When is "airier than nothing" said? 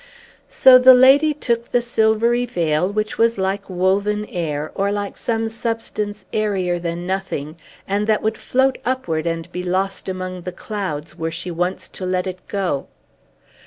6.33-7.55